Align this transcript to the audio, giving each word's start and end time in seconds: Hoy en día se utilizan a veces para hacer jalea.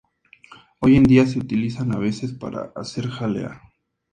Hoy 0.79 0.95
en 0.95 1.03
día 1.03 1.27
se 1.27 1.37
utilizan 1.37 1.93
a 1.95 1.99
veces 1.99 2.31
para 2.33 2.71
hacer 2.75 3.07
jalea. 3.07 3.61